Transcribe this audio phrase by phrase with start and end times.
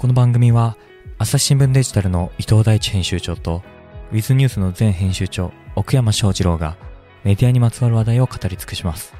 [0.00, 0.78] この番組は
[1.18, 3.62] 朝日新聞デジタルの伊藤大地編集長と
[4.12, 6.78] ウィズニュースの前編集長奥山翔二郎が
[7.22, 9.12] メディアにまつわる話題を語り尽くします。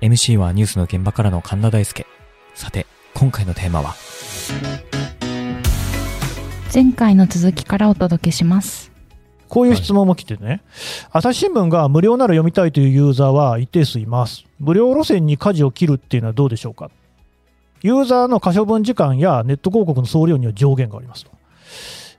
[0.00, 2.04] MC はニュースの現場からの神田大輔
[2.56, 3.94] さて今回のテーマは？
[6.74, 8.90] 前回の続きからお届けします。
[9.46, 10.62] こういう質問も来てね、
[11.12, 14.46] 朝日新聞が無料なら読みたいというユーザーは一定数います。
[14.58, 16.90] 無料路線に舵を切るっていうのはどうでしょうか？
[17.82, 21.30] ユーザーの可処分時間やネット広告の総量には上限がありますと。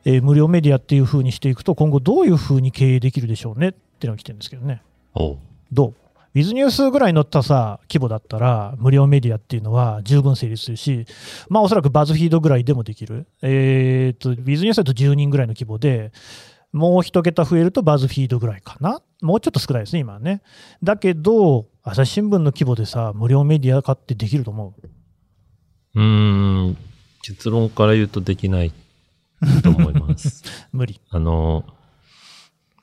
[0.06, 4.82] えー無料メディアっていう風にしていくと、今後どういう風に経営できるでしょうねっていうのが来てるんですけどね。
[5.14, 5.38] おう
[5.72, 5.94] どう？
[6.36, 11.06] ウィズニュースぐらい乗ったさ、規模だったら、無料メディアっていうのは十分成立するし、
[11.50, 13.28] まあおそらくバズフィードぐらいでもできる。
[13.42, 16.12] えっ、と、ウィズニュースだと10人ぐらいの規模で、
[16.72, 19.02] もう一桁増えるとバズフィードぐらいかな。
[19.22, 20.42] もうちょっと少ないですね、今はね。
[20.84, 24.90] だけど、朝日新聞の規模でさ、無料メディア化ってできると思う。
[26.00, 26.78] うーん、
[27.22, 28.72] 結論から言うとできない
[29.64, 30.44] と思います。
[30.72, 31.00] 無理。
[31.10, 31.66] あの、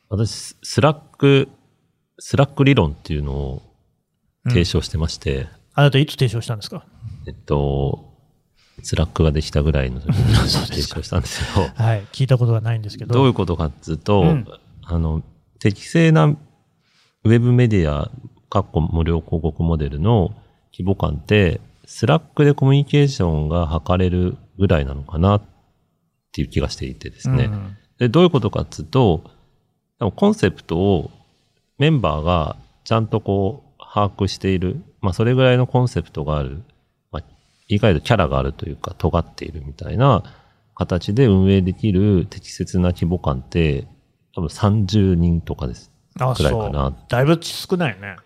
[0.08, 3.62] 私、 Slack、Slack 理論っていうのを
[4.48, 6.84] 提唱してまして、あなたいつ提唱したんですか？
[7.26, 8.14] えっと、
[8.82, 12.04] Slack ができたぐらいの時に 提唱したんですけど、はい。
[12.12, 13.14] 聞いたことはないんですけど。
[13.14, 14.46] どういうことかっていうと、うん
[14.84, 15.22] あの、
[15.58, 18.10] 適正なウェブメディア、
[18.48, 20.34] かっこ無料広告モデルの
[20.72, 25.42] 規模感って、 Slack でコミュニケーションが図れるぐらいなのかなっ
[26.32, 27.44] ていう気がしていてですね。
[27.44, 29.24] うんで、どういうことかっていうと、
[29.98, 31.10] でもコンセプトを
[31.78, 34.82] メンバーがちゃんとこう把握している。
[35.00, 36.62] まあそれぐらいのコンセプトがある。
[37.10, 37.22] まあ
[37.68, 40.22] 言い換えるとキャラがあるというか尖っているみたいな
[40.74, 43.86] 形で運営できる適切な規模感って
[44.34, 45.90] 多分30人とかです。
[46.20, 46.94] あ、くらいかな。
[47.08, 48.16] だいぶ少ないね。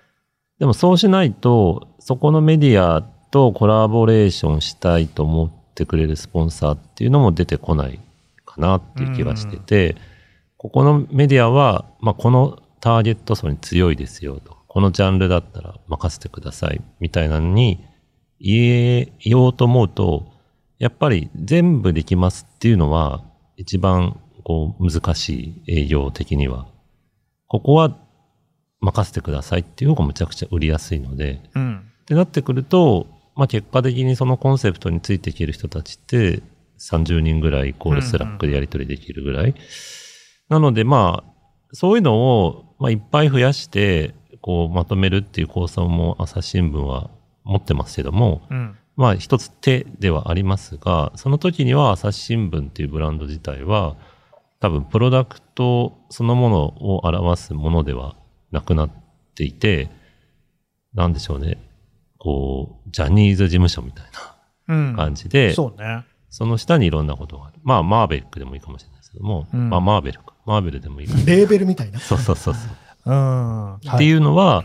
[0.59, 8.01] でもそうしないと、そこのメディアとコラボレーションしたいと思ってくれるスポンサーっていうのも出てこない
[8.45, 9.97] かなっていう気がしてて、
[10.57, 14.57] ここのメディアは、まあ、このターゲット層に強いですよと。
[14.69, 17.85] このジャンルだったら任せてくださいみたいなのに
[18.39, 20.27] 言え、言おうと思うと、
[20.79, 23.23] やっぱり全部できますっていうのは
[23.57, 26.67] 一番こう難しい営業的には。
[27.49, 27.97] ここは
[28.81, 31.91] 任せてくださいっていう方がむちゃくちゃ売りやすいので、うん。
[32.03, 33.07] ってなってくると、
[33.41, 36.43] まあ結果的にそのコンセプトについていける人たちって
[36.79, 39.55] 30人ぐらいイコールスラックでやり取りできるぐらい。
[40.51, 41.33] なのでまあ、
[41.73, 47.09] そういうのを、まあ、いっぱい増やして、こうまとめるっていう構想も朝日新聞は
[47.45, 48.77] 持ってますけども、うん。
[48.95, 53.97] まあ一つ手ではありますが、その時には朝日新聞っていうブランド自体は、
[54.59, 58.17] 多分プロダクトそのものを表すものでは
[58.51, 58.91] なくなっ
[59.35, 59.89] ていて、
[60.93, 61.57] なんでしょうね。
[62.21, 64.07] こう、ジャニーズ事務所みたい
[64.69, 64.93] うん。
[64.93, 66.05] な感じで、そうね。
[66.29, 67.59] その下にいろんなことがある。
[67.65, 70.27] まあ、マーベリックでもいいかもしれないですけども、うんまあ、マーベルか。
[70.47, 71.25] マーベルでもいいかも。
[71.27, 71.99] レーベルみたいな？
[71.99, 72.71] そうそうそうそう。
[73.11, 73.75] うん。
[73.75, 74.63] っていうのは、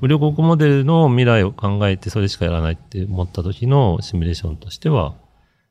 [0.00, 5.14] 無料広告モデルの未来を考えてそれしかやらないって思った時のシミュレーションとしては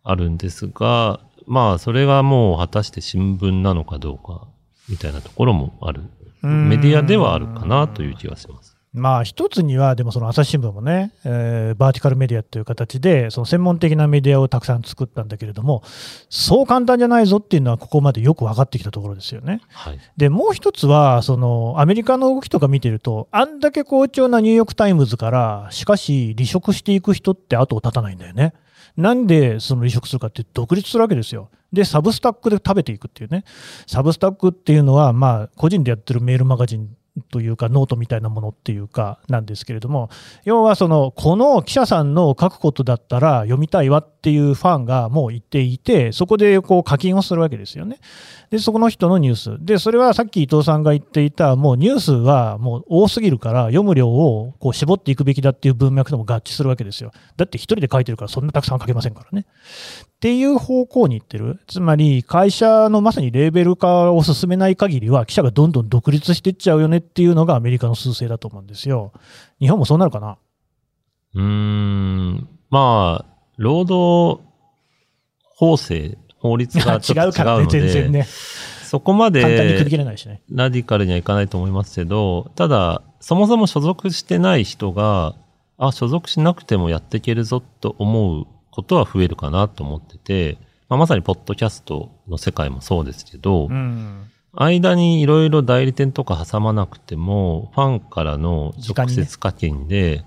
[0.03, 4.47] あるんですが、まあそれがもう果たして新聞なのかどうか
[4.89, 6.01] みたいなところもある。
[6.43, 8.76] うんメディアではあるかなという気がします。
[8.97, 15.83] まあ一つには、でもその朝日新聞もね、えーバーティカルメディアという形で、その専門的なメディアをたくさん作ったんだけれども、
[16.29, 19.61] そう簡単じゃないぞっていうのは、ここまでよく分かってきたところですよね。
[19.69, 19.99] はい。
[20.17, 28.53] で、もう一つは、そのアメリカの動きとか見てると、あんだけ好調なニューヨーク・タイムズから、しかし離職していく人って後を絶たないんだよね。
[28.95, 31.49] なんでその離職するかって独立するわけですよ。
[31.71, 33.43] で、 Substack で食べていくっていうね。
[33.85, 36.89] Substack っていうのは、まあ、個人でやってるメールマガジン
[37.31, 40.09] というか、ノートみたいなものっていうか、なんですけれども、
[40.45, 47.99] 要はその、この記者さんの書くことだったら読みたいわっていうファンがもういていて、そこでこう課金をするわけですよね。
[48.49, 49.65] で、そこの人のニュース。
[49.65, 57.11] で、それはさっき伊藤さんが言っていた、もうニュースはもう多すぎるから、読む量をこう絞っていくべきだっていう文脈とも合致するわけですよ。
[57.35, 59.45] だって一人で書いてるからそんなたくさん書けませんからね。
[60.15, 61.59] っていう方向に行ってる。
[61.67, 69.11] つまり、会社のまさにレーベル化を進めない限りは、記者がどんどん独立していっちゃうよねっていうのがアメリカの趨勢だと思うんですよ。
[69.59, 70.37] 日本もそうなるかな？
[71.35, 72.49] うーん。
[72.69, 74.43] まあ、労働
[75.55, 78.27] 法制、法律がちょっと 違うからね、全然ね。
[78.87, 80.41] そこま簡単に区切でれないしね。
[80.49, 85.35] ラディカルにはいかないと思いますけど、ただ、そもそも所属してない人が、
[85.77, 90.57] あ、所属しなくてもやっていけるぞと思うことは増えるかなと思ってて、
[90.87, 94.29] まあ、まさにポッドキャストの世界もそうですけど、うん。
[94.53, 100.23] 間にいろいろ代理店とか挟まなくても、ファンからの直接課金で、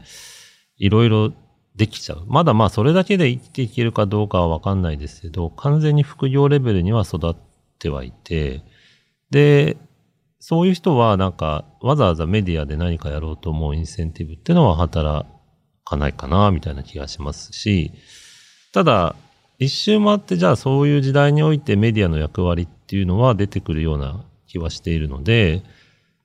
[0.77, 1.33] いろいろ
[1.81, 2.25] できちゃう。
[2.27, 7.37] まだまあそれだけで生きていけるかどうかはわかんないですけど、完全に副業レベルには育っ
[7.79, 8.63] てはいて、
[9.31, 9.79] で、
[10.41, 15.27] そういう人はなんかわざわざメディアで何かやろうと思うインセンティブっていうのは働
[15.87, 17.93] かないかな、みたいな気がしますし、
[18.75, 19.17] ただ、
[19.59, 25.63] 一周回ってじゃあそういう時代においてメディアの役割っていうのは出てくるような気はしているので、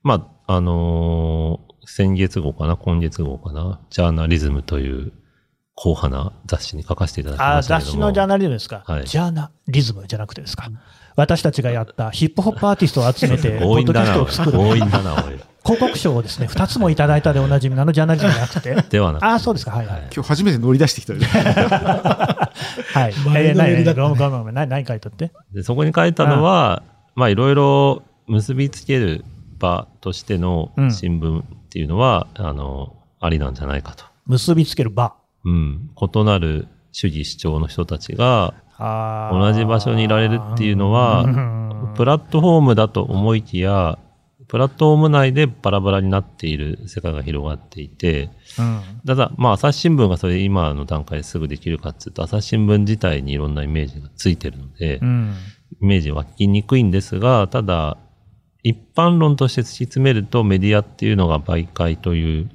[0.03, 5.13] まあ、あのー先月号かな、今月号かな、ジャーナリズムという
[5.75, 7.85] 硬派な雑誌に書かせていただきああ、ましたけども。
[7.85, 8.83] 雑誌のジャーナリズムですか？
[8.85, 10.69] はいジャーナリズムじゃなくてですか？
[11.17, 15.39] 私たちがやったヒップホップアーティストを集めて、ポ 強引だな、ッドキャストを作る強引だな、おい。
[15.65, 18.75] 広告賞をですね、2つもいただいたでおなじみのあのジャーナリズムじゃなくて。
[18.89, 19.71] ではなくてああ、そうですか。
[19.71, 19.95] はいはい。
[19.95, 21.25] はい今日初めて乗り出してきたよね。
[21.25, 23.13] はい。
[23.25, 24.55] 前のめりだったねごめんごめんごめん。
[24.55, 25.31] 何何書いとって？
[25.53, 26.83] で、そこに書いたのは、
[27.15, 29.25] まあいろいろ結びつける
[29.57, 34.05] 場としてのうん新聞っていうのは、あの、ありなんじゃないかと。
[34.27, 35.13] 結びつける場。
[35.45, 35.89] うん。
[35.95, 38.53] 異なる主義主張の人たちが
[39.31, 41.65] 同じ場所にいられるっていうのはうん。
[41.95, 43.97] プラットフォームだと思いきや、
[44.47, 48.81] プラットフォーム内でバラバラになっている世界が広がっていて、うん。
[49.05, 55.35] ただ、まあ、朝日新聞がそれ今の段階ですぐできるかっていうと、朝日新聞自体にいろんなイメージがついてるので、うん。
[55.81, 57.97] イメージ湧きにくいんですが、ただ、
[58.63, 62.49] 一般論として突き詰めるとメディアっていうのが媒介という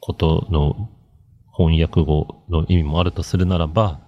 [0.00, 0.88] ことの
[1.60, 4.00] 翻訳語の意味もあるとするならば、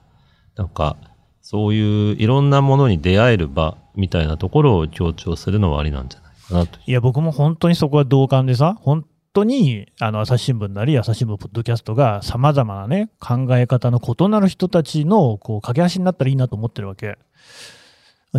[0.57, 0.97] なんか、
[1.43, 6.79] そういういろんなものに出会える場みたいなところを強調するのはありなんじゃないかなと。
[6.87, 9.05] いや、僕も本当にそこは同感でさ、本
[9.35, 17.19] 当に、あの、朝日新聞なり、朝日新聞ポッドキャストが、様々なね、考え方の異なる人たちの、こう、架け橋になったらいいなと思ってるわけ。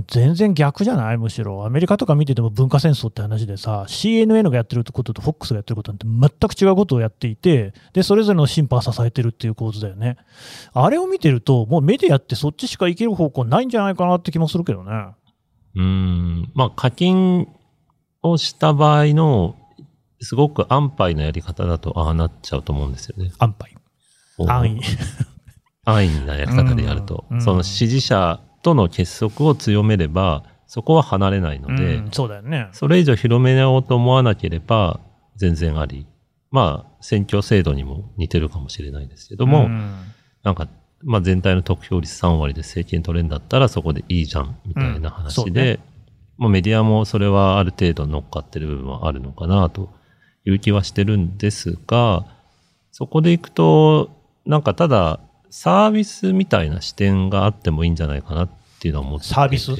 [0.08, 1.18] 全然逆じゃない？
[1.20, 1.66] むしろ。
[1.66, 10.18] アメリカとか見てても文化戦争って話でさ、CNN がやってることと FOX がやってることなんて全く違うことをやっていて、で、それぞれの審判を支えてるっていう構図だよね。
[10.74, 14.92] あれを見てると、もうメディアってそっちしか生きる方向ないんじゃないかなって気もするけどね。
[15.76, 17.48] うーん、まあ課金
[18.24, 19.56] をした場合の、
[20.22, 23.32] すごく安牌なやり方だとああなっちゃうと思うんですよね。
[23.38, 23.76] 安牌。
[24.48, 24.82] 安易。
[25.86, 32.70] 安易なやり方でやると、うんうんその支持者との結束を強めれば、そこは離れないので、うんそうだよね。
[32.72, 35.00] それ以上広めようと思わなければ、
[35.36, 36.08] 全然あり。
[36.50, 39.94] まあ、選挙制度にも似てるかもしれないですけども、うん
[40.44, 40.68] なんか、
[41.02, 45.80] まあ全体の得票率3割で政権取れんだったらそこでいいじゃん、みたいな話で、ね
[46.38, 49.90] まあメディアもそれはある程度乗っかってる部分はあるのかなと
[50.46, 52.26] いう気はしてるんですが、
[52.92, 54.10] そこでいくと、
[54.46, 55.20] なんかただ、
[55.56, 59.36] サービスみたいな視点があってもいいんじゃないかなっていうのは思っていて。
[59.36, 59.72] サービス？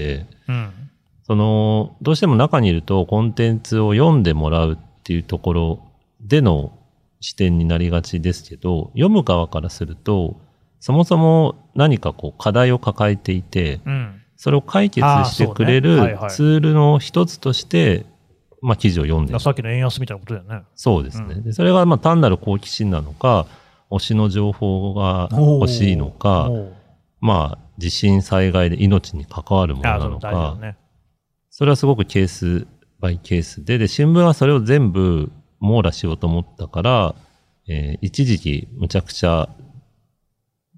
[0.48, 0.72] うん
[1.24, 5.80] その、どうしても中にいるとコンテンツを読んでもらうっていうところ
[6.22, 6.78] での
[7.22, 10.40] 視点になりがちですけど、読む側からすると、
[10.80, 18.06] そもそも何かこう課題を抱えていて、うんそれを解決してくれるはいツールの一つとして、
[18.62, 19.40] まあ記事を読んでる。
[19.40, 20.66] さっきの円安みたいなことだよね。
[20.76, 21.36] そうですね。
[21.36, 23.48] うんでそれがまあ単なる好奇心なのか、
[23.96, 26.50] 推しの情報が欲しいのか、
[27.20, 30.58] まあ地震災害で命に関わるものなのか。
[31.50, 32.68] それはすごくケース
[33.00, 37.16] バイケースで、で、新聞はそれを全部網羅しようと思ったから、
[37.68, 39.50] えー一時期むちゃくちゃ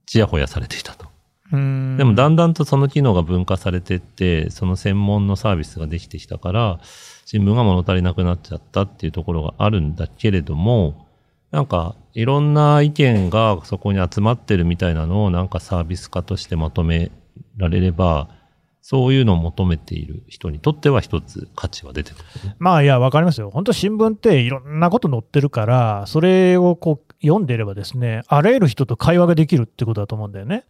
[0.06, 1.08] ちやほやされていたと。
[1.52, 6.80] うんでもだんだんとその機能が分化されてって、その専門のサービスができてきたから、
[7.26, 11.05] 新聞が物足りなくなっちゃったっていうところがあるんだけれども、
[11.52, 17.12] なんかいろんな意見がそこに集まってるみたいなのをなんかサービス化としてまとめ
[17.58, 18.30] られれば、
[18.82, 22.56] そういうのを求めている人にとっては一つ価値は出てくるね。
[22.60, 23.50] まあいや、わかりますよ。
[23.50, 30.66] 本当新聞っていろんなこと載ってるから、それをこう読んでいればですね、あらゆる人と会話ができるってことだと思うんだよね。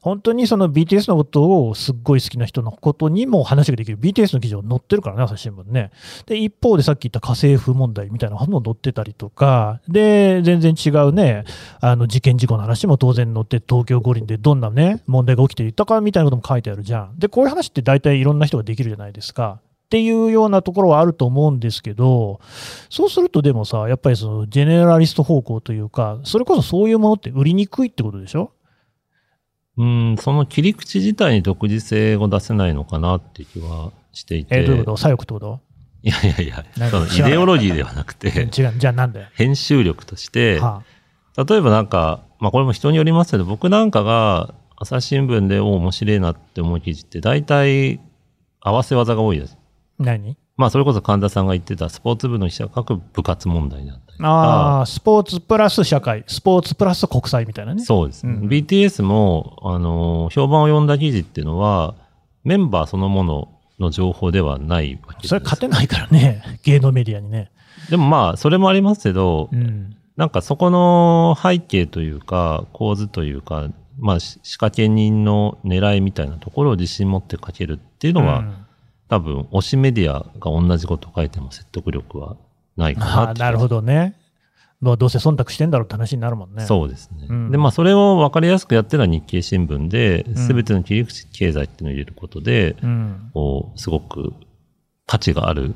[0.00, 3.98] 本当にその BTS のことをすっごい好きな人のことにも話ができる。
[3.98, 5.90] BTS の記事を載ってるからね、朝日新聞ね。
[6.26, 11.44] で、一方でさっき言った家政婦問題みたいなのも載ってたりとか、で、全然違うね、
[11.80, 17.18] あの事件事故の話も当然載って、東京五輪でどんなね、問題が起きていたかみたいなことも書いてあるじゃん。
[17.18, 19.60] で、こういう話って大体いろんな人ができるじゃないですか。
[19.86, 22.40] っていうようなところはあると思うんですけど、
[22.90, 28.50] そうするとでもさ、やっぱりそのジェネラリスト方向というか、それこそそういうものって売りにくいってことでしょ？
[29.76, 34.58] うん、その切り口自体に独自性を出せないのかなって気はしていて。
[34.58, 34.96] えーどういうこと？
[34.96, 35.60] 左翼ってこと？
[36.02, 39.28] いやいやいやそのイデオロギーではなくて、違う、じゃあなんだよ。
[39.34, 40.82] 編集力として、は
[41.36, 48.00] 例えばなんか、まあこれも人によりますけど、僕なんかが朝日新聞でお面白いなって思う記事って大体
[48.60, 49.56] 合わせ技が多いです。
[49.98, 50.36] あ、何？
[50.56, 57.84] まあそれこそ神田さんが言ってたスポーツ部の記者が書く部活問題だったりとか、ああ、スポーツプラス社会、スポーツプラス国際みたいなね。
[57.84, 58.32] そうですね。
[58.32, 61.94] うん BTS も、あの、評判を呼んだ記事っていうのは、
[62.42, 63.48] メンバーそのもの
[63.78, 65.28] の情報ではないわけです。
[65.28, 67.50] それ勝てないからね、 芸能メディアにね。
[67.90, 69.94] でもまあ、それもありますけど、うん。
[70.16, 78.65] なんかそこの背景というか、構図というか、まあ、し仕掛け人の狙いみたいなところを自信持って書けるっていうのは、うん
[79.08, 82.36] 多分、推しメディアが同じことを書いても説得力は
[82.76, 84.16] ないかななるほどね。
[84.80, 86.66] まあどうせ忖度してんだろうって話になるもんね。
[86.66, 87.26] そうですね。
[87.28, 93.30] うんで、まあ、それを分かりやすくやってるのは日経新聞で、んすべての切り口経済っていうのを入れることで、うん。
[93.32, 94.34] こう、すごく
[95.06, 95.74] 価値がある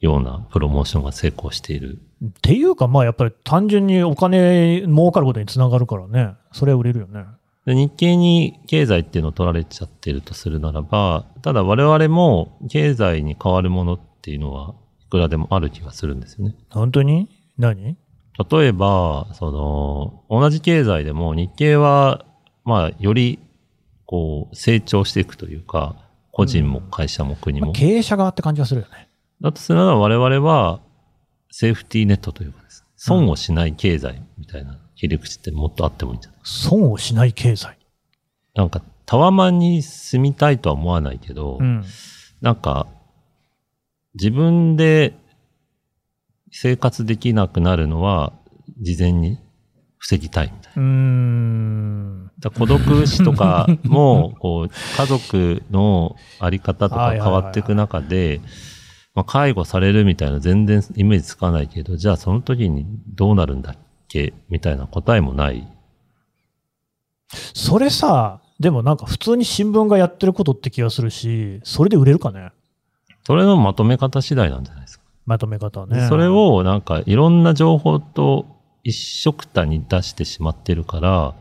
[0.00, 1.98] ようなプロモーションが成功している。
[2.24, 6.34] っていうか、まあやっぱり単純にお金儲かることにつながるからね。
[6.52, 7.24] それは売れるよね。
[7.68, 16.54] で日経に経済っていうのを取られちゃってるとするならば、ただ我々も経済に変わるものっていうのはいくらでもある気がするんですよね。
[16.70, 17.28] 本当に？
[17.58, 17.96] 何？
[18.50, 22.24] 例えば、その、同じ経済でも日経は、
[22.64, 23.40] まあ、より、
[24.06, 25.96] こう、成長していくというか、
[26.30, 27.66] 個人も会社も国も。
[27.66, 29.08] まあ経営者側って感じがするよね。
[29.40, 30.80] だとするなら我々は、
[31.50, 36.40] セーフティーネットというかですね、損をしない経済みたいな切り口ってもっとあってもいいんじゃない？
[36.42, 37.78] 損をしない経済。
[38.54, 41.84] なんか、タワマンに住みたいとは思わないけど、うん。
[42.40, 42.88] なんか、
[44.14, 45.14] 自分で
[46.50, 48.32] 生活できなくなるのは、
[48.80, 49.38] 事前に
[49.98, 50.82] 防ぎたいみたいな。
[50.82, 52.30] うーん。
[52.40, 58.40] だ孤独死とかも、こう、家族のあり方とか変わっていく中で、
[59.14, 63.76] まあ、介護されるみたいな全然イメージつかないけど、じゃあその時にどうなるんだっ
[64.08, 65.68] けみたいな答えもない。
[67.54, 72.50] それさ、でもなんか普通に新聞がやってることって気がするし、それで売れるかね？
[73.24, 75.04] それのまとめ方次第なんじゃないですか。
[75.26, 76.08] まとめ方ね。
[76.08, 78.46] それをなんかいろんな情報と
[78.82, 81.34] 一緒くたに出してしまってるから、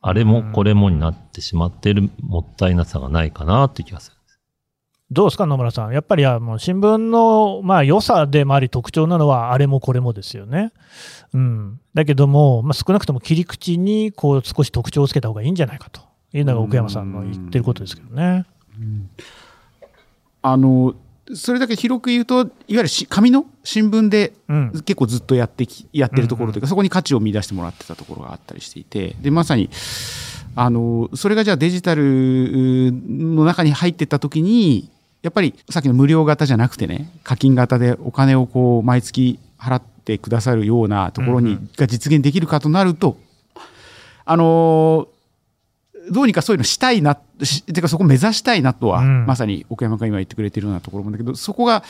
[0.00, 4.17] あれもこれもになってしまってるもったいなさがないかなって気がする。
[5.10, 5.92] どうですか、野村さん。
[5.92, 10.72] やっぱりあの新聞の、まあ、良さでもあり特徴なのは、あれもこれもですよね。
[11.32, 18.44] うん、だけども、まあ、少なくとも切り口にこう少し特徴をつけた方がいいんじゃないかというのが奥山さんの言ってることですけどね。
[20.42, 20.94] あの
[21.34, 29.68] それだけ広く言うといわゆるし紙の新聞でうん結構ずっとやってきやってるところというか、そこに価値を見出してもらってたところがあったりしていてでまさに
[30.54, 34.90] あのそれがじゃあデジタルの中に入ってった時に
[35.28, 43.18] やっぱりさっきの無料型じゃなくてね課金型でお金をこう毎月払ってくださるようなところに、うんが実現できるかとなると
[44.24, 45.08] あの
[46.10, 51.84] どうにかそういうのしたいな、してかそこ目指したいなとは、うんまさに奥山が今言ってくれてるようなところもだけど、そこが、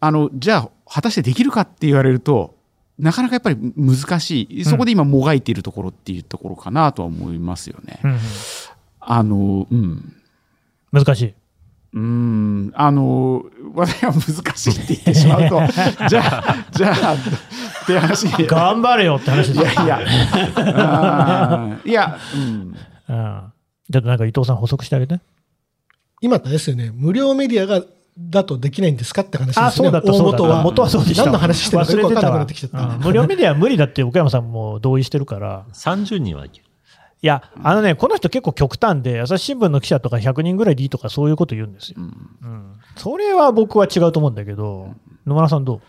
[0.00, 2.54] あの、じゃあ、果たしてできるかって言われると、
[2.98, 4.64] なかなかやっぱり難しい。
[4.64, 8.00] そこで今もがいているところっていうところかなとは思いますよね。
[8.04, 8.18] うんうん
[9.04, 10.14] あの、うん。
[10.92, 11.34] 難しい。
[11.94, 13.44] うーん、あの、
[13.74, 15.60] 私は難しいって言ってしまうと、
[16.08, 18.46] じゃあ、じゃあ、って話に。
[18.46, 19.64] 頑張れよって話ですよ。
[19.64, 20.00] いやいや、
[21.84, 22.76] いや、うん。
[23.08, 23.42] うん
[23.92, 25.20] ちょっとなんか伊藤さん補足してあげて。
[26.22, 27.84] 今ですよね、無料メディアが、
[28.18, 29.68] だとできないんですかって話ですよね。
[29.68, 30.42] あ、そうだった、大そうだった。
[30.44, 30.62] 元は。
[30.62, 31.24] 元はそうでした。
[31.24, 32.78] 何の話してるのかよくわかんなくなってきちゃった。
[32.78, 35.64] うん無料メディアは無理だって奥山さんも同意してるから。
[35.74, 36.64] 30人はいける。
[37.22, 41.96] いや、あのね、この人結構極端で、朝日新聞の記者とか100人ぐらいでいいとかそういうこと言うんですよ。
[41.98, 42.74] うん。
[42.96, 45.80] それは僕は違うと思うんだけど、野村さんどう？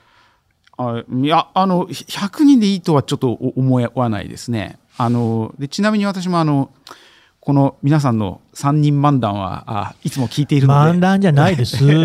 [0.77, 4.77] あいや、あの、100人でいいとはちょっと思わないですね。
[4.97, 6.69] あの、でちなみに私もあの、
[7.39, 11.83] この皆さんの3人漫談は、あいつも聞いているので、漫談じゃないです。
[11.83, 11.95] いや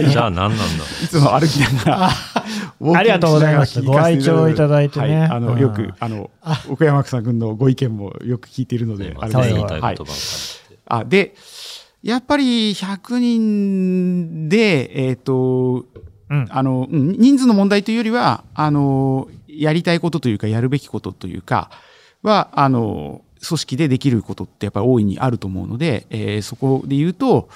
[0.00, 0.64] いや、じゃあ何なんだ？
[1.02, 2.10] いつも歩きながら、
[2.80, 3.82] ありがとうございます。
[3.82, 5.20] ご愛聴いただいてね。
[5.20, 5.58] はい、あの、うん。
[5.58, 6.30] よく、あの、
[6.68, 10.62] 奥山さん君のご意見もよく聞いているので、あれです。
[10.88, 11.00] はい。
[11.00, 11.34] あ、で、
[12.02, 15.86] やっぱり100人で、えっ、と、
[16.30, 16.46] うん。
[16.50, 21.70] あの、うん人数の問題というよりは、あの、やりたいことというか、やるべきことというか、
[22.22, 27.48] は、あの、組織でできることってやっぱり大いにあると思うので、えーそこで言うと、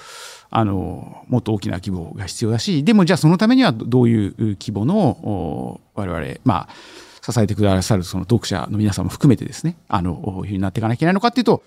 [0.50, 11.62] あの、もっと大きな規模が必要だし、でもじゃあそのためにはどういう規模の、我々、まあ、支えてくださるその読者の皆さんも含めてですね、あの、こういうふうになっていかなきゃいけないのかっていうと、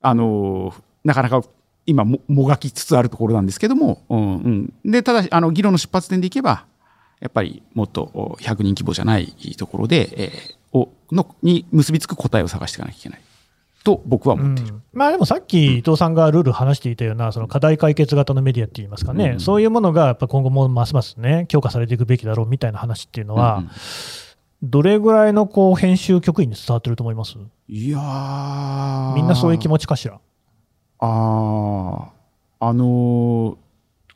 [0.00, 1.42] あの、なかなか
[1.86, 6.66] 今ももがきつつあるところなんですけども、うんうん、で、ただ、あの、議論の出発点でいけば、
[7.20, 13.20] やっぱりもっと100人規模じゃないところで、えーをのに結びつく答えを探していかなきゃいけない。
[13.84, 14.74] と僕は思っている。
[14.74, 14.82] うん。
[14.92, 19.40] まあでもさっき伊藤さんがルール話していたような、その課題解決型のメディアって言いますかね、うん。
[19.40, 23.64] そういうものがやっぱ今後もますますね、強化されていくべきだろうみたいな話っていうのは、
[24.62, 27.36] どれぐらいのこう編集局員に伝わってると思います？
[27.68, 29.14] いやー。
[29.14, 30.14] みんなそういう気持ちかしら？
[30.14, 32.08] あ
[32.60, 33.56] あ、あのー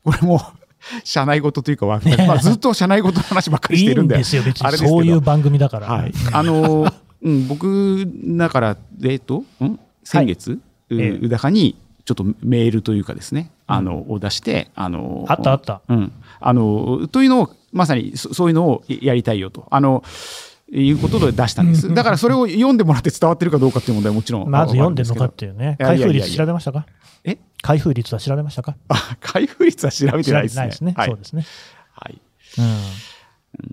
[0.05, 0.41] これも、
[1.03, 4.15] 社内事というかわかんない、まあ、ずっと社内事の話ばっかりいいしてるんで。
[4.15, 4.79] んですよ、別に。
[4.79, 5.89] そういう番組だから。
[5.89, 6.13] はい。
[6.33, 6.95] あのー
[7.27, 8.07] うん、僕、
[8.39, 9.79] だから、えっと、ん？
[10.05, 10.61] 先月、う
[11.03, 15.81] ええ宇高に、ちょっとメールというかですね、あの、を出して、あのーあったあった。
[15.89, 16.13] うん。
[16.39, 19.67] あの、というのを、まさにそそういうのをやりたいよと。
[19.71, 20.05] あの、
[20.71, 21.93] いうことで出したんです。
[21.93, 24.47] だからそれを読んでもらって伝わってるかどうかっていう問題はもちろん。
[24.51, 25.77] まず読んでるのかっていうね。
[25.81, 26.87] 開封率調べましたか？
[27.25, 27.39] え？
[27.63, 28.77] 開封率は調べましたか？
[28.89, 30.67] あ、開封率は調べてないですね。
[30.67, 30.95] ですね。
[30.97, 31.45] はいそうですね。
[31.93, 32.21] はい。
[32.59, 32.65] うん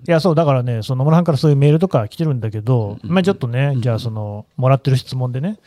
[0.06, 5.58] いや、そう、だからね、その野村さんからそういうメールとか来てるんだけど、まあちょっとね、じゃあ、その、もらってる質問でね、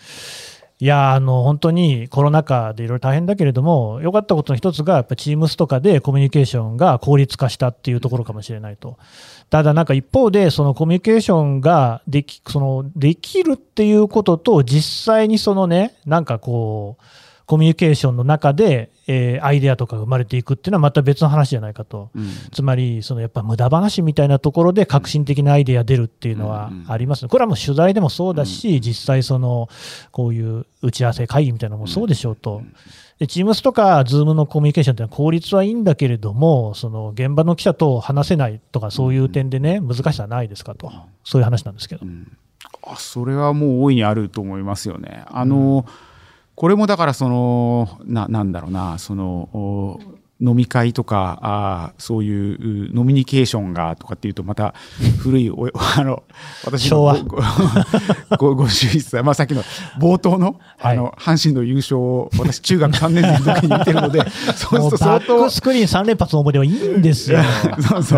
[0.80, 8.98] いや、あの、本当にコロナ禍でいろいろ大変だけれども、良かったことの一つが、やっぱチームスとかでコミュニケーションが効率化したっていうところかもしれないと。
[9.50, 17.04] ただ、なんか一方で、そのコミュニケーションができ、その、できるっていうことと、実際にそのね、なんかこう、
[17.48, 22.10] コミュニケーションの中で、えーアイデアとかが生まれていくっていうのはまた別の話じゃないかと。
[22.16, 27.30] うんつまり、そのやっぱ無駄話みたいなところで革新的なアイデア出るっていうのはうんうんありますね。
[27.30, 29.70] これはもう取材でもそうだし、実際その、
[30.12, 32.62] こういう打ち合わせ会議みたいなのもそうでしょうと。
[33.20, 40.92] で、 Teams とか Zoom のコミュニケーションってのは効率はいいんだけれども、その現場の記者と話せないとかそういう点でね、難しさはないですかと。
[41.24, 42.06] そういう話なんですけど。
[42.84, 45.24] あそれはもう大いにあると思いますよね。
[45.28, 45.86] あの、
[46.58, 50.00] これもだからそのななんだろうなそのお
[50.42, 54.74] 飲み会とかあーそういううノミニケーションがとかっていうとまた
[55.22, 56.24] 古いおあの
[56.66, 56.98] 私の
[58.40, 59.62] ごご51歳、 まあ、さっきの
[60.00, 60.98] 冒頭の,、はい。
[60.98, 67.40] あの阪神の優勝を私中学3年生の時に見てるのでそうすると相当バックスクリーン3連発の思い出はいいんですよ。
[67.88, 68.18] そうそ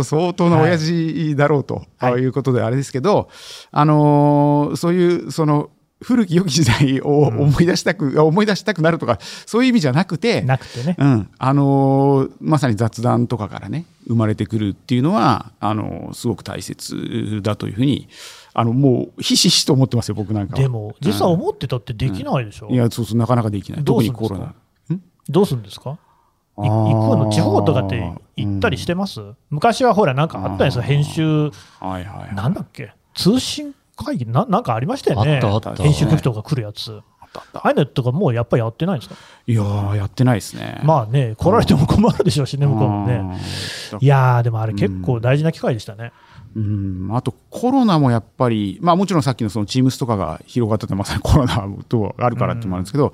[0.00, 0.04] う。
[0.04, 2.22] 相当な親父だろうと、はい。
[2.22, 3.28] い、うことであれですけど、
[3.70, 5.68] あのーそういうその
[6.02, 10.96] 古き良き時代を思い出したく、思い出したくなるとかそういう意味じゃなくてなくてね。
[10.98, 11.30] うん。
[11.38, 18.08] あのーまさに雑談とかからね生まれてくるっていうのはあのーすごく大切だというふうに
[18.54, 20.62] あのもうひしひしと思ってますよ僕なんかは。
[20.62, 22.68] でも、実は思ってたってできないでしょ。
[22.70, 23.84] いやそうそうなかなかできない。
[23.84, 24.54] どう特にコロナ。
[25.28, 25.98] どうするんですか？
[26.56, 32.34] 行くの地方とかって行ったりしてます、昔はほら、なんかあったんですよ、編集、はいはいはい。
[32.34, 33.74] なんだっけ、通信？
[34.04, 35.82] 会議な、なんかありましたよね、あったあった。
[35.82, 37.00] 編集局とか来るやつ。
[37.54, 39.14] ああいうのとかもうやっぱりやってないんですか、
[39.46, 40.80] いやーやってないですね。
[40.82, 43.40] まあね、来られても困るでしょうしね、向こうもね。
[44.00, 46.12] いやー、でもあれ、結構大事な機会でしたね。
[46.56, 53.12] うん、あとコロナもやっぱり、まあ、もちろんさっきのそのチームスとかが広がっててまさにコロナとあるからっていうのもあるんですけど、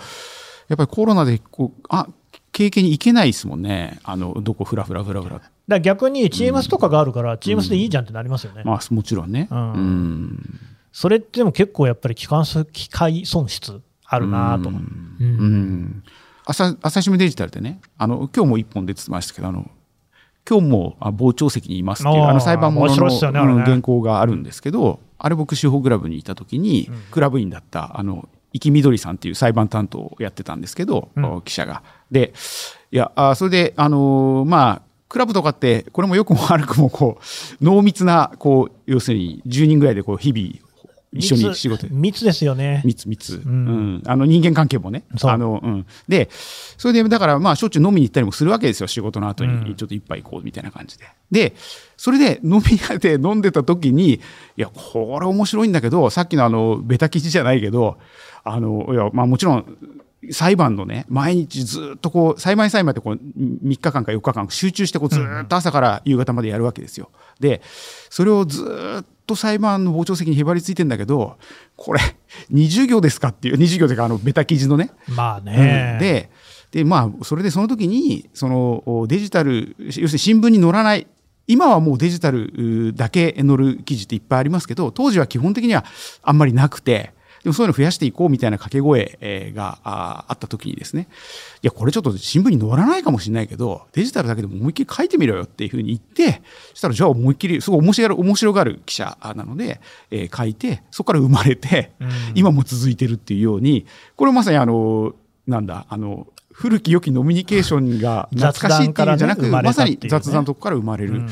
[0.68, 2.08] やっぱりコロナでこうあ
[2.52, 4.00] 経験に行けないですもんね。
[4.04, 5.28] あのどこふらふらふらふ
[5.68, 8.62] ら逆に、チームスとかがあるから、チームスでいいじゃんってなりますよね。
[8.64, 9.58] まあもちろんね、うん。
[9.58, 10.60] うん
[10.96, 14.70] それってでも結構やっぱり機関機械損失あるなと。
[14.70, 14.72] う。
[14.72, 15.26] んうん。
[15.26, 16.02] うん。
[16.46, 19.70] 朝朝日新聞デジタルでねあの今日も一本出てましたけどあの
[20.48, 31.42] 今日もあ傍聴席にいますっていうあの裁判物面白のいっすよね原稿があるんですけどあれ僕司法クラブにいた時に、クラブ員だったあの生きみどりさんっていう裁判担当をやってたんですけど、うん。
[31.42, 31.82] 記者が。
[32.10, 32.32] で
[32.90, 40.65] いやあそれであのーまあクラブとかってこれも良くも悪くもこう濃密なこう要するに10人ぐらいでこう日々
[41.16, 41.86] 一緒に仕事。
[41.90, 42.82] 密ですよね。
[42.84, 43.94] 密密、ううん。
[43.98, 45.04] んあの人間関係もね。
[45.16, 45.30] そう。
[45.30, 48.86] あの、うん、でそれでだからまあしょっちゅう飲みに行ったりもするわけですよ。
[48.86, 49.64] 仕事の後うん。
[49.64, 51.54] にちょっと一杯行こうみたいな感じで、で
[51.96, 54.20] それで飲み屋で 飲んでた時にい
[54.56, 57.98] やこれ面白いんだけどさっきのあのベタ記事じゃないけど
[58.44, 59.76] あのいやまあもちろん
[60.30, 67.10] 裁判のね毎日ずっとこう裁判員裁判ってこう3日間か4日間集中してこうずっと朝から夕方までやるわけですよ。
[67.40, 67.60] で
[68.10, 68.64] それをず
[69.02, 71.36] っと裁判の傍聴席にへばりついてんだけど
[71.76, 72.00] これ
[72.52, 74.90] 20行ですかっていう20行というかあのベタ記事のね。
[75.08, 75.90] まあね。
[75.94, 76.30] うんで
[76.72, 81.06] でまあそれでその時にそのおデジタル要するに新聞に載らない
[81.46, 85.84] 今はもうデジタルうだけ載る記事っていっぱいありますけど当時は基本的には
[86.22, 87.14] あんまりなくて
[87.46, 91.06] でもそういうの増やしていこうみたいな掛け声えーがああった時にですね。
[91.62, 99.80] いやこれちょっと新聞に載らないかもしれないけどデジタルだけでも思いっきり書いてみろよっていうふうに言ってそしたらじゃあ思いっきりすごい面白がる面白がる記者なので、
[100.10, 102.10] えー書いてそこから生まれて、うん。
[102.34, 105.14] 今も続いてるっていうようにこれまさにあの
[105.46, 111.22] なんだあの古き良きノミニケーションが懐かしいっていうんじゃなく、ね生まさに雑談のとこから生まれる、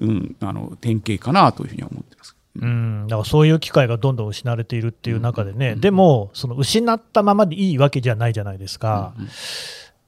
[0.00, 0.36] うん。
[0.40, 2.34] あの典型かなというふうには思ってます。
[2.56, 9.14] うん、だからそういう機会がどんどん失われているっていう中でね、でも、その失ったままでいいわけじゃないじゃないですか。
[9.16, 9.30] うんうん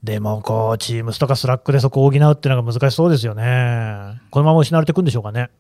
[0.02, 4.20] でも、こう、 Teams とか Slack でそこを補うっていうのが難しそうですよね。
[4.31, 5.50] このまま失われていくんでしょうかね。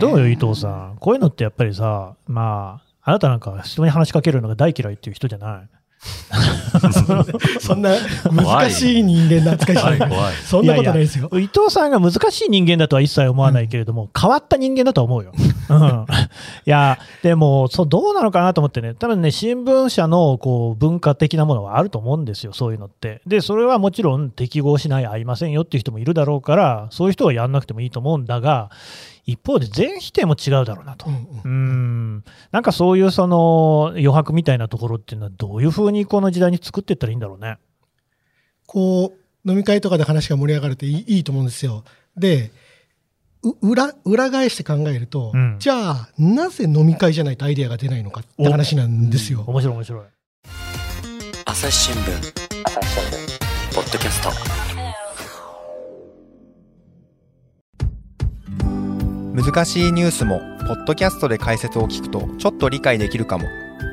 [0.00, 0.96] どうよ、伊藤さん。
[0.98, 5.68] こういうのってやっぱりさ、まあ、あなたなんか人に話しかけるのが大嫌いっていう人じゃない。
[7.60, 7.94] そんな
[8.32, 9.98] 難しい人間な扱いしない。
[9.98, 10.34] 怖い。
[10.44, 11.28] そんなことないですよ。
[11.34, 15.32] 伊藤さんが難しい人間だとは一切思わないけれども、変わった人間だと思うよ。
[15.68, 16.06] うん、
[16.66, 23.20] いや、でもそう、どうなのかなと思ってね、多分ね、新聞社のこう文化的なものはあると思うんですよ、そういうのって。
[23.26, 28.70] で、それはもちろん適合しない、合いませんよっていう人もいるだろうから、そういう人はやんなくてもいいと思うんだが、
[29.26, 31.06] 一方で全否定も違うだろうなと。
[31.06, 37.58] うんうんうんなんかそういうその余白みたいなところっていうのは、どういうふうにこの時代に作っていったらいいんだろうね。
[38.66, 41.84] こう、飲み会とかで話が盛り上がるっていいいいと思うんですよ。
[42.16, 42.50] で、
[43.42, 49.44] う裏、裏返して考えると、うんじゃあ、なぜ飲み会じゃないとアイデアが出ないのかって話なんですよ。
[49.46, 50.04] 面白い面白い。
[51.46, 52.60] 朝日新聞
[53.74, 54.59] ポッドキャスト
[59.42, 63.46] 難しいニュースもポッドキャストで解説を聞くとちょっと理解できるかも。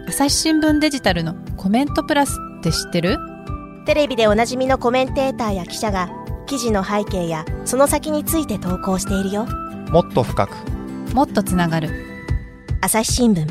[0.06, 3.18] 朝日新聞デジタルのコメントプラスって知ってる？
[3.86, 6.10] テレビでおなじみのコメンテーターや記者が
[6.48, 9.46] 記事の背景やその先について投稿しているよ。
[9.90, 10.54] もっと深く。
[11.14, 11.92] もっとつながる。
[12.82, 13.48] 朝日新聞。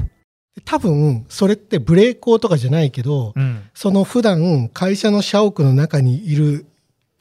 [0.67, 3.63] 多分、それってブレーコーとかじゃないけど、うん。
[3.73, 6.67] その普段会社の社屋の中にいる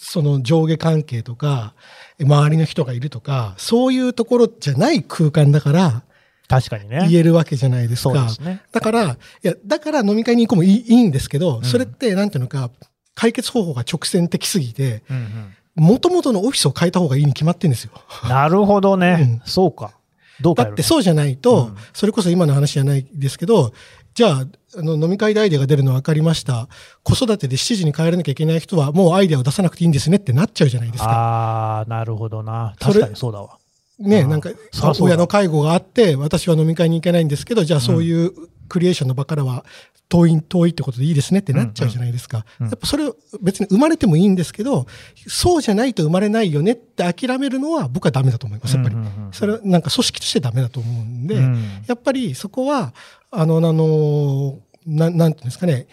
[0.07, 1.73] その上下関係とか
[2.19, 6.03] 周りの人がいるとかそういうところじゃない空間だから
[6.47, 7.07] 確かにね。
[7.09, 8.29] 言えるわけじゃないですか。
[8.29, 8.61] すね。
[8.71, 12.69] だから、いや、だから飲み会に行こうもいいいいんですけど、それってなんていうのか、
[13.15, 17.91] 解決方法が直線的すぎて、うんうんもともとのオフィスを変えた方がいいに決まってるんですよ。
[18.29, 19.41] なるほどね。
[19.43, 19.91] そうか。
[20.39, 23.73] どうかだってそうじゃないと、うんそれこそ今の話じゃないですけど、
[24.15, 24.45] じゃあ、
[24.77, 26.69] あの飲み会でアイデアが出るの分かりました。
[27.03, 31.09] 子育てで7時に帰らなきゃいけない人はもうアイデアを出さなくていいんですねってなっちゃうじゃないですか。
[31.09, 32.75] ああ、なるほどな。
[32.79, 33.57] 確かにそうだわ。
[33.99, 34.51] ね、うんなんか
[34.99, 38.31] 親の介護があって、私は飲み会に行けないんですけど、じゃあそういう
[38.69, 39.65] クリエーションの場からは
[40.09, 42.45] 遠い、遠いってことでいいですねってなっちゃうじゃないですか。
[42.59, 44.85] やっぱそれを別に生まれてもいいんですけど、
[45.27, 48.95] そうじゃないと生まれないよねって諦めるのは僕はダメだと思います、やっぱり。
[49.31, 51.55] それはなんか組織としてダメだと思うんで、うん
[51.87, 52.93] やっぱりそこは、
[53.31, 55.87] あの、あの、ななんていうんですかね、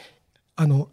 [0.57, 0.88] あの、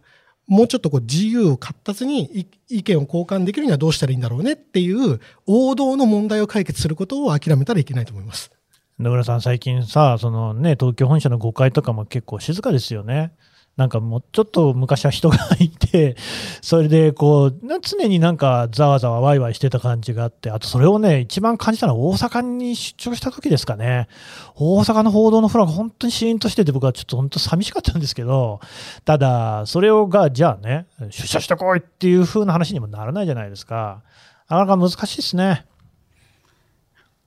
[0.48, 8.52] もうちょっとこう自由を活発にい意見を交換できるにはどうしたらいいんだろうねっていう王道の問題を解決することを諦めたらいけないと思います。
[9.00, 13.32] 野村さん、最近さ、そのね、東京本社の5階とかも結構静かですよね。
[13.78, 16.18] なんかもうちょっと昔は人がいて、
[16.62, 24.10] それでこう、常になんかざわざわワイワイしてた感じがあって、あとそれをね、一番感じたのは大阪に出張した時ですかね。
[24.56, 28.60] 大阪の報道のフロアが本当にシーンとしてて僕はちょっと本当寂しかったんですけど、
[29.06, 34.02] ただ、それをが、じゃあね、出社してこいっていう風な話にもならないじゃないですか。
[34.50, 35.69] なかなか難しいですね。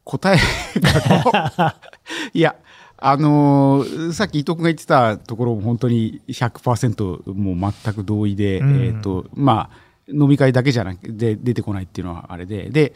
[0.05, 0.39] 答え
[0.81, 1.77] が
[2.35, 2.57] いや、
[2.99, 8.85] あのーさっき伊藤君が言ってたところも本当に100%もう全く同意で、うん。
[8.85, 12.93] えっ、と、まあ、飲み会だけじゃなくて出てこないっていうのはあれで、で、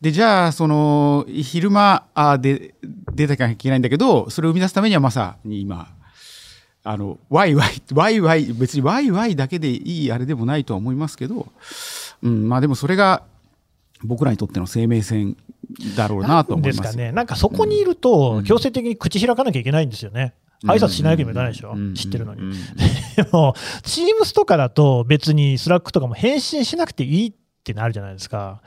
[0.00, 2.74] で、じゃあ、その、昼間あで
[3.12, 5.88] 出なきゃいけないんだけど、それを生み出すためにはまさに今、
[6.84, 11.48] あの、ワイワイ、ワイワイ、別にワイワイだけでいいあれでもないとは思いますけど、
[12.22, 13.24] うん、まあでもそれが
[14.04, 15.36] 僕らにとっての生命線
[15.96, 16.80] だろうなと思います。
[16.82, 20.34] ですかね、なんかそこにいると、強制的に口開かなきゃいけないんですよね。
[20.64, 22.42] 挨拶しないわけにもいかないでしょ、うん知ってるのに。
[22.42, 22.52] うん
[23.16, 27.32] でも、 Teams とかだと別に Slack とかも返信しなくていいっ
[27.64, 28.60] てなるじゃないですか。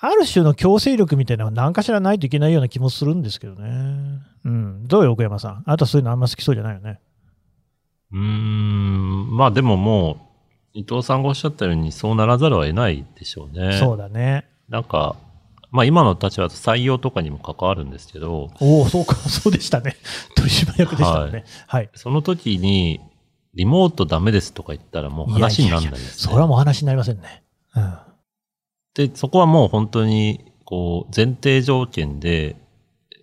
[0.00, 4.20] ある種の強制力みたいなのは何かしらないといけないような気もするんですけどね。
[4.44, 4.86] うん。
[4.88, 5.62] どうよ、奥山さん？
[5.64, 6.98] あなたそういうのあんま好きそうじゃないよね。
[8.12, 10.12] うーん、まあでもも
[10.74, 13.78] う、伊藤さんがおっしゃったようにそうならざるを得ないでしょうね。
[13.78, 14.46] そうだね。
[14.68, 15.16] なんか、
[15.72, 19.96] まあ今の立場だと採用とかにも関わるんですけど、おお、そうか、 そうでしたね。
[20.36, 21.44] 取締役でしたね。
[21.66, 21.90] はい。
[21.94, 23.00] その時に、
[23.54, 26.30] リモートダメですとか言ったらもう話にならないです、ね。
[26.30, 27.42] それはもう話になりませんね。
[27.74, 27.98] うん。
[28.94, 32.56] で、そこはもう本当に、こう、前提条件で、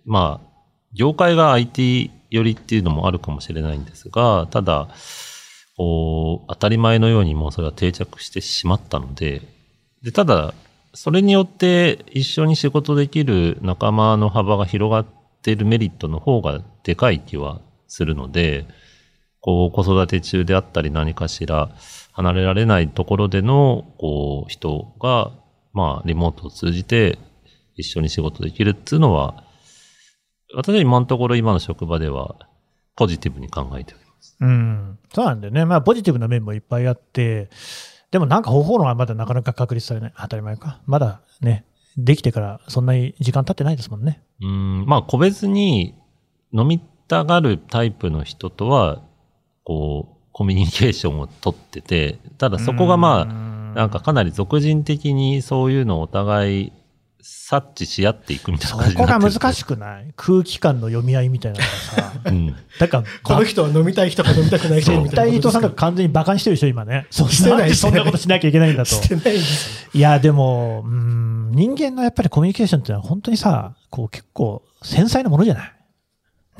[0.04, 0.50] まあ、
[0.92, 4.88] 業界が IT 寄りっていうのもあるかもしれないんですが、ただ、
[5.76, 9.42] こう、当たり前のようにもうそれは定着してしまったので、
[10.02, 10.54] で、ただ、
[10.94, 15.06] それによって一緒に仕事できる仲間の幅が広がっ
[15.42, 18.66] ているメリットの方がでかい気はするので、
[19.40, 21.70] こう、子育て中であったり何かしら
[22.12, 25.32] 離れられないところでの、こう、人が
[25.72, 27.18] まあ、リモートを通じて
[27.76, 29.44] 一緒に仕事できるっていうのは、
[30.54, 32.34] 私は今のところ今の職場では
[32.96, 34.36] ポジティブに考えております。
[34.40, 34.98] うん。
[35.14, 35.64] そうなんだよね。
[35.64, 37.50] まあ、ポジティブな面もいっぱいあって、
[38.10, 40.12] でもなんか方法論はまだなかなか確立されない。
[40.16, 40.80] 当たり前か。
[40.86, 41.64] まだね、
[41.96, 44.22] できてからそんなに時間経ってないですもんね。
[44.40, 45.94] うん、まあ、個別に
[46.52, 49.02] 飲みたがるタイプの人とは、
[49.64, 56.72] こう、コミュニケーションを取ってて、ただそこがまあ、あなんかかなり俗人的にそういうのをお互い
[57.22, 60.12] 察知し合っていくみたいなそ感じにこがなってる難しくない？
[60.16, 62.12] 空気感の読み合いみたいなのがさ。
[62.26, 62.56] うん。
[62.78, 67.06] だから、この人は飲みたい人か飲みたくない人み絶たいな対伊藤さんことかが完全に馬鹿にしてるでしょ、今ね。
[67.10, 68.90] そうしてないそんなことしなきゃいけないんだと。
[68.90, 69.90] してないですよ。
[69.94, 75.66] いや、でも、うん、人間のやっぱりコミュニケーションっていうのは本当にさ、こう結構繊細なものじゃな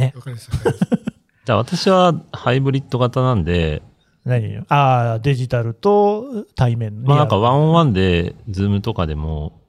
[0.06, 0.12] い？
[0.14, 1.02] わかりますわかります
[1.46, 3.82] じゃあ私はハイブリッド型なんで、
[4.24, 4.58] 何？
[4.68, 7.02] ああ、デジタルと対面。
[7.02, 9.59] まあなんか one on one で、 Zoom とかでも、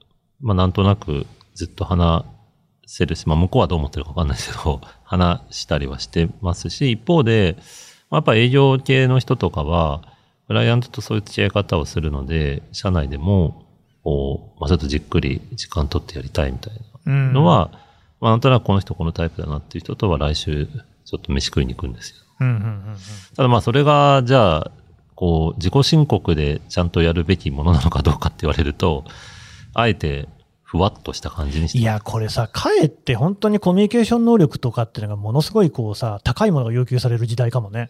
[0.42, 1.26] まあなんとなく
[1.56, 2.26] ずっと話
[2.86, 7.58] せるし、まあ向こうはどう思ってるかわかんないですけど、 話したりはしてますし、一方で、
[8.10, 10.02] まあやっぱ営業系の人とかは、
[10.48, 13.66] クライアントとそういう付き合い方をするので、社内でも、
[14.04, 17.72] こう、まあちょっとじっくり時間取ってやりたいみたいなうんのは、
[18.20, 20.68] まあなんとなくこの人このタイプだなっていう人とは来週
[21.06, 22.16] ちょっと飯食いに行くんですよ。
[22.42, 22.98] うんうんうんうん
[23.36, 24.72] ただまあそれが、じゃあ、
[25.16, 29.06] こう、自己申告でちゃんとやるべきものなのかどうかって言われると、
[29.74, 30.28] あえて、
[30.64, 31.80] ふわっとした感じにして。
[31.80, 37.90] いや、これさ、かえって本当にコミュニケーション能力とかっていうのがものすごいこうさ、高いものが要求される時代かもね。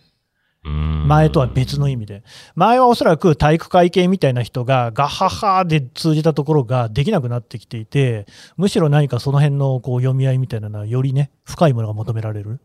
[0.63, 2.23] うん前とは別の意味で。
[2.55, 12.59] 前はおそらく体育会系みたいな人がガッハッハーで通じたところができなくなってきていて、むしろ何かその辺のこう読み合いみたいなのはよりね、深いものが求められる。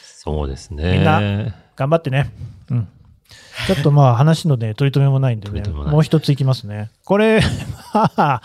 [0.00, 0.92] そうですね。
[0.92, 1.20] みんな
[1.76, 2.32] 頑張ってね。
[2.70, 2.88] うん。
[3.66, 6.90] ちょっとまあ話のね、取り留めもないんでね、もう一ついきますね。
[7.04, 7.40] これ、
[7.94, 8.42] まあ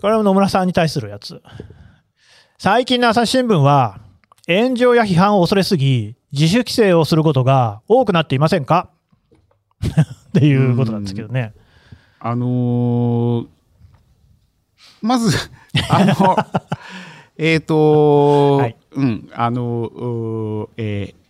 [0.00, 1.40] これは野村さんに対するやつ。
[2.58, 3.98] 最近の朝日新聞は、
[4.46, 8.90] 炎上や批判を恐れすぎ、自主規制をすることが多くなっていませんか？
[9.84, 11.52] っていうことなんですけどね。
[12.20, 13.46] あのー
[15.02, 15.36] まず、
[15.90, 16.36] あの、
[17.36, 21.23] えっと、はいうん、あの、うーえー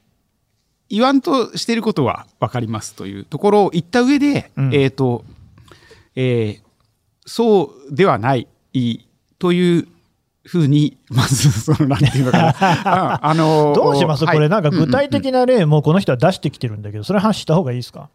[0.94, 4.74] 言わんとしていることは分かりますというところを言った上で、うん。
[4.74, 5.24] えっ、と、
[6.16, 6.64] えー
[7.26, 8.46] そうではない
[9.38, 9.88] という
[10.44, 12.48] ふうに、まず、その、なんていうのかな。
[12.60, 14.36] ああのどうします、はい。
[14.36, 18.10] これ、なんか具体うんうんうん的な例もこの人は出してきてるんだけど、それ話した方がいいですか、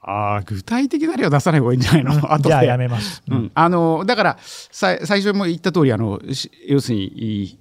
[0.00, 3.22] ああ、具体的な例を出さない方がいいんじゃないの、後 でじゃあやめます。
[3.28, 7.58] う、ん、あのだからさ最初も言った通りあのし要するに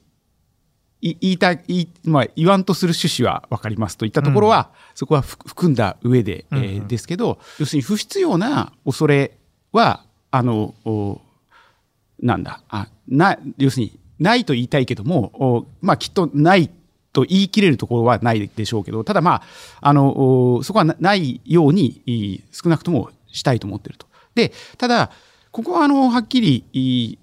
[1.01, 9.38] 言いたいまあ、言わんとする趣旨は分かりますといったところは、そこはふ含んだ上で、えーうんうんですけど要するに不必要な恐れ
[9.71, 11.21] はあのお
[12.21, 16.69] なんだあな要するにないと言いたいけどもお、まあ、きっとない
[17.13, 19.43] と言い切れるところはないでしょうけどただまあ
[19.81, 24.05] あのおそこはなないようにい少なくともしたいと思ってると。
[24.35, 25.12] でただ
[25.51, 27.17] ここはあのはっきり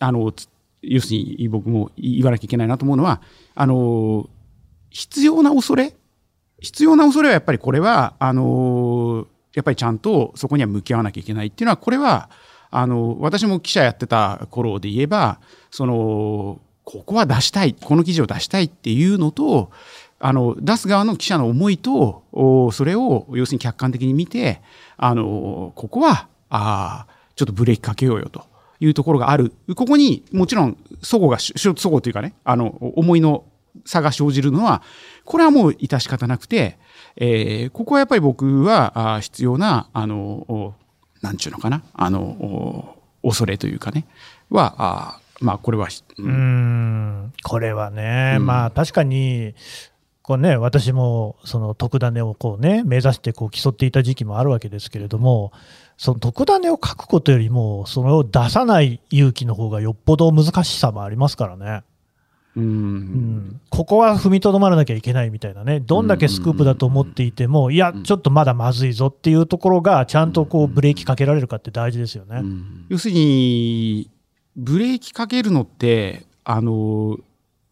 [0.00, 0.48] あのつ
[0.88, 3.20] 要するに僕も言わなきゃいけないなと思うのは
[3.54, 4.28] あの
[4.90, 5.94] 必要な恐れ
[6.60, 12.30] 必要な恐れはやっぱりこれはあのやっぱりちゃんとそこには向き合わなきゃいけないっていうのはこれは
[12.70, 19.70] あの私も記者やってた頃で言えばそのここは出したいこの記事を出したいっていうのと
[20.18, 22.22] あの出す側の記者の思いと
[22.72, 24.60] それを要するに客観的に見て
[24.96, 28.53] あのここはあーちょっとブレーキかけようよと。
[28.84, 29.52] いうところがある。
[29.74, 33.44] ここにもちろん齟齬がし齟齬というかねあの思いの
[33.84, 34.82] 差が生じるのは
[35.24, 36.78] これはもう致し方なくて、
[37.16, 40.74] えーここはやっぱり僕はあー必要なあのお
[41.22, 42.20] なんちゅうのかなあの
[43.22, 44.06] お恐れというかね
[44.50, 47.32] はあーまあこれは、うん。
[47.42, 48.46] これはね、うん。
[48.46, 49.54] まあ確かに、
[50.22, 55.52] こうね、私もその特ダネをこうね、目指してこう競っていた時期もあるわけですけれども、
[55.96, 61.82] その特ダネを書くことよりも、それを出さない勇気の方がよっぽど難しさもありますからね。
[62.56, 62.64] うん。
[62.64, 72.42] うん、ここは踏みとどまらなきゃいけないみたいなね、どんだけスクープだと思っていても、いや、ちょっとまだまずいぞっていうところが、ちゃんとこうブレーキかけられるかって大事ですよね。
[72.88, 74.10] 要するに
[74.56, 77.18] ブレーキかけるのってあの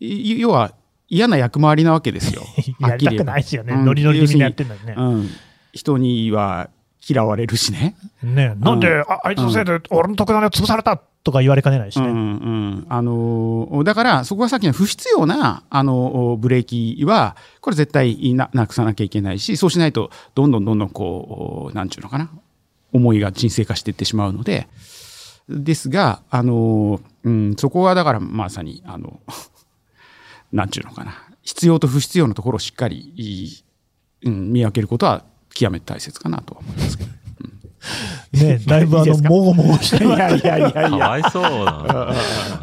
[0.00, 0.72] い要は
[1.08, 2.42] 嫌な役回りなわけですよ。
[2.80, 4.94] やりたくないですよね、うんノリノリでみんなやってんのにね。
[4.96, 5.28] うん、
[5.72, 6.70] 人には
[7.06, 7.96] 嫌われるしね。
[8.22, 12.06] ねなんで、ああいつのせいで俺の特ダネを潰されたとか言われかねないしね。
[12.06, 22.30] うんうんあのーだからそこはさっきの不必要なあのブレーキはこれ絶対ななくさなきゃいけないしそうしないとどんどんどんどんこうなんちゅうのかな
[22.92, 24.68] 思いが沈静化していってしまうので
[25.48, 29.20] ですが、あの、うん、そこはだからまさに、あの、
[30.52, 31.28] なんちゅうのかな。
[31.42, 33.64] 必要と不必要のところをしっかり、
[34.22, 37.10] うん、見分けることは極めて大切かなとは思いますけど。
[38.32, 40.90] ね、 だいぶあの、もごもごしていやいやいやいかや。
[40.90, 42.14] わいそうな。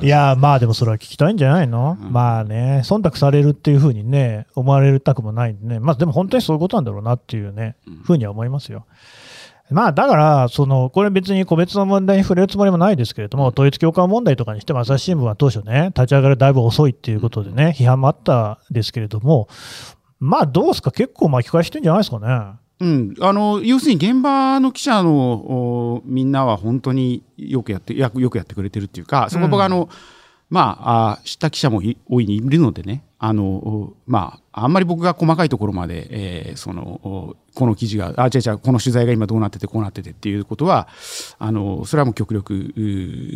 [0.01, 8.85] いや、まあでもそれは聞きたいんじゃないの、まあね、忖度されるっていうふうにね、思われたくもないんでね、まあでも本当にそういうことなんだろうなっていうね、ふうには思いますよ。
[9.71, 19.47] まあだから、その、これ別に個別の問題に触れるつもりもないですけれども、統一教会問題とかにしても、朝日新聞は当初ね、立ち上がりだいぶ遅いっていうことでね、批判もあったんですけれども、
[20.19, 22.53] まあどうですか、結構巻き返してんじゃないですかね。
[22.81, 29.89] うん、あの要するに現場の記者のおみんなは本当によくやってやよくやってくれてるっていうか、そこ僕はあの、
[30.49, 40.87] まあ、あ知った記者もい大いにいるのでね、あのおまあ、あんまり僕が細かいところまで、えーそのおこの記事が、あ、違う違う、この取材が今どうなってて、こうなっててっていうことは、
[41.37, 42.73] あのそれはもう極力、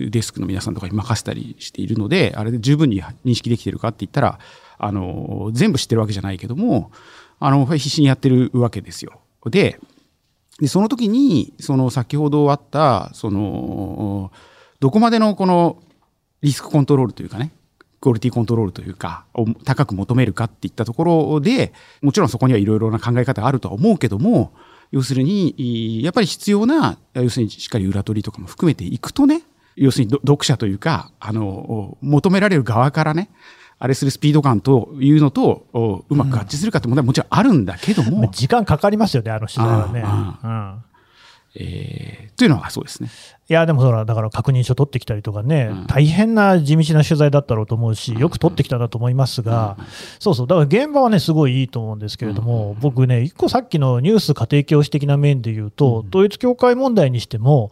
[0.10, 4.40] デスクの皆さんとかに任せたりしているので、あれで十分に認識できてるかって言ったら、
[4.78, 6.92] あの全部知ってるわけじゃないけども、
[7.40, 9.20] あの必死にやってるわけですよ。
[9.50, 9.80] で、
[10.60, 14.32] でその時にその先ほどあったその
[14.80, 15.82] どこまでのこの
[16.42, 17.52] リスクコントロールというかね
[18.00, 24.54] クオリティコントロールというかを高く求めるかっていったところでもちろんそこにはいろいろな考え方があるとは思うけども
[24.92, 29.42] 要するにやっぱり必要な要するにしっかり裏取りとかも含めていくとね
[29.76, 33.30] 要するに読者というかあの求められる側からね
[33.80, 40.02] あれするスピード感というのとおうまく合致するかって問題はもちろんあるんだけども、時間かかりますよね、あの取材はね。
[40.06, 40.94] あうん。
[41.56, 43.10] えーというのはそうですね。
[43.48, 49.78] いや、でもそら、だから確認書取ってきたりとかね、大変な地道な取材だったろうと思うし、よく取ってきたなと思いますが、
[50.20, 57.70] そうそう、だから現場はね、すごいいいと思うんですけれども、僕ね、一個さっきのニュース家庭教師的な面で言うと、統一教会問題にしても、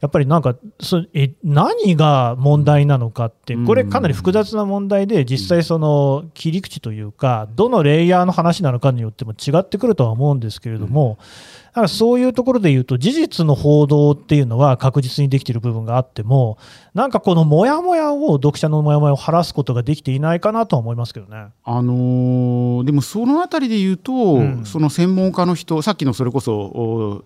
[0.00, 11.18] やっぱりなんかそえ何が問題なのかって、これ、かなり複雑な問題で、実際、その切り口というか、どのレイヤーの話なのかによっても違ってくるとは思うんですけれども、
[11.66, 16.56] だからそういうところで言うと、事実の報道っていうのは確実にできている部分があっても、
[16.94, 21.48] なんかこのモヤモヤを、読者のモヤモヤを晴らすことができていないかなとは思いますけどね。
[21.62, 27.24] あのーでもそのあたりで言うと、その専門家の人、さっきのそれこそ、お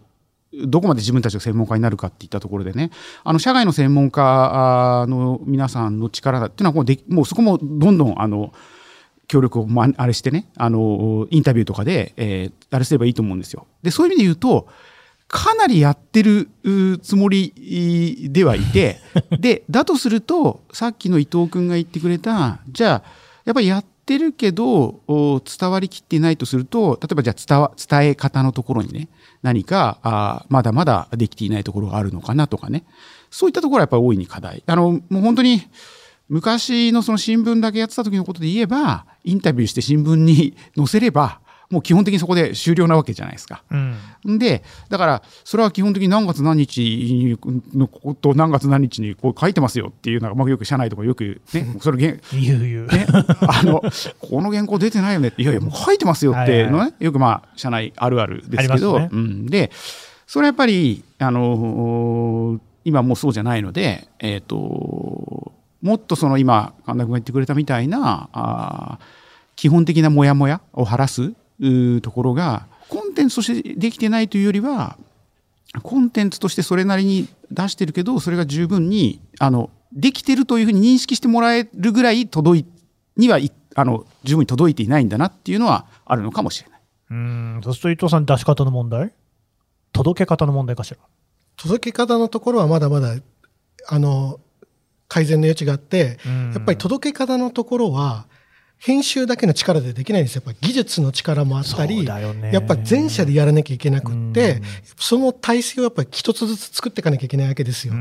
[0.66, 2.90] どこまで自分たちが専門家になるかっていったところでね、
[3.24, 8.52] あの社外の専門家の皆さんの力だっていうのはもうで、もうそこもどんどんあの
[9.26, 13.68] 協力を、まあ、あれしてね、あのインタビューとかで、えーあれすればいいと思うんですよ。
[13.82, 14.66] で、そういう意味で言うと、
[15.28, 16.48] かなりやってる
[17.02, 19.00] つもりではいて、
[19.38, 23.02] で、だとすると、さっきの伊藤君が言ってくれた、じゃあ、
[23.44, 29.08] やっぱりやってるけど、伝わりきっていないとすると、例えばじゃあ伝わ伝え方のところにね、
[29.44, 32.87] 何かあまだまだできていないところがあるのかなとかね、
[33.30, 34.64] そういったところはやっぱり大いに課題。
[34.66, 35.61] あの、もう本当に、
[36.30, 43.62] 昔のその新聞だけやってた時のことで言えば、インタビューして新聞に載せれば、もう基本的にそこで終了なわけじゃないですか。
[43.70, 43.94] うん
[44.38, 47.37] で、だから、それは基本的に何月何日
[47.74, 52.87] のこと何月何日にこう書いてますよっていうのが、まあ、よく社内とかよくね、 それげん言う言う。
[52.87, 53.07] ね、
[53.46, 53.83] あの、
[54.20, 59.70] この原稿出てないよねって、いやいや、もう書いてますよってのね、よくまあ、社内あるあるですけど、ねうん、で、
[60.27, 69.24] それはやっぱり、あの、今もうそうじゃないので、えっ、と、もっとその今、神田君が言ってくれたみたいな、あー
[69.57, 71.33] 基本的なモヤモヤを晴らす
[72.02, 74.96] ところが、コンテンツとしてできてないというよりは、
[75.82, 82.66] コンテンツとしてそれなりに出してるけど、それが十分に、あの、できてるというふうに認識してもらえるぐらい届い、
[83.16, 86.80] にはい、あの、十分に届いていないんだなっていうのはあるのかもしれない。
[87.10, 89.12] うん、そうすると伊藤さん、出し方の問題？
[89.92, 90.98] 届け方の問題かしら？
[91.56, 93.14] 届け方のところはまだまだ、
[93.88, 94.40] あの、
[95.06, 98.26] 改善の余地があって、うんやっぱり届け方のところは、
[98.85, 100.42] 編集だけの力でできないんですよ。
[100.44, 104.61] やっぱ技術の力もあったり、やっぱ全社でやらなきゃいけなくって、
[104.99, 107.94] その体制をやっぱり一つずつ作っていかなきゃいけないわけですよ。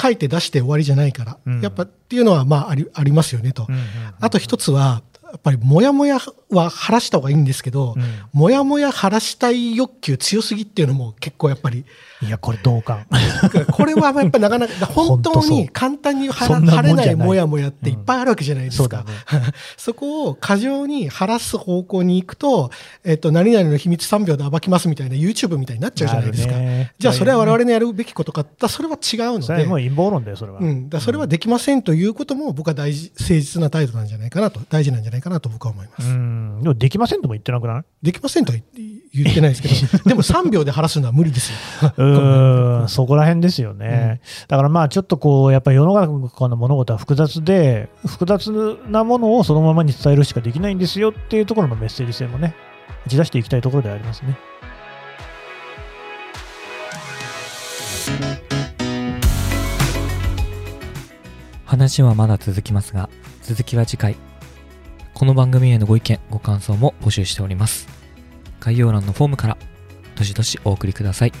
[0.00, 1.38] 書いて出して終わりじゃないから。
[1.46, 3.68] うんやっぱっていうのはまあありありますよねと。
[4.20, 6.18] あと一つは、やっぱりモヤモヤ
[6.50, 7.94] は晴らした方がいいんですけど、
[8.32, 11.84] モヤモヤ晴らしたい欲求強すぎっていうのも結構やっぱり、
[12.22, 13.06] いや、これ同感。
[13.72, 18.82] これはやっぱりなかなか 本当に簡単に晴れないじゃないモヤモヤっていっぱいあるわけじゃないですか。
[18.82, 18.88] そう
[19.32, 19.52] だね。
[19.76, 22.70] そこを過剰に晴らす方向に行くと、
[23.04, 26.54] えっと、何々の秘密3秒で暴きますみたいな YouTube みたいになっちゃうじゃないですか。
[26.98, 29.78] じゃあそれは我々のやるべきことかってそれは違うのでそれはもう。
[29.78, 30.60] 陰謀論だよ、それは。
[30.60, 36.08] うん、だそれはできませんということも僕は大事、誠実な態度なんじゃないかなと、大事なんじゃないかなと僕は思います。
[36.08, 36.60] うん。
[36.62, 37.82] でもできませんとも言ってなくない？
[38.02, 41.92] できませんとは言言ってないですけど、 でも3秒で晴らすのは無理ですよ。
[41.96, 44.20] うーん、そこら辺ですよね。
[44.48, 48.50] だからまあちょっとこう、やっぱり世の中の物事は複雑で、複雑
[48.88, 52.54] なものをそのままに伝えるしかできないんですよっていうところのメッセージ性もね、
[53.06, 54.36] 打ち出していきたいところではありますね。
[61.64, 63.10] 話はまだ続きますが、
[63.42, 64.16] 続きは次回。
[65.16, 67.88] この番組へのご意見、ご感想も募集しております。
[68.60, 69.56] 概要欄のフォームから、
[70.14, 71.32] どしどしお送りください。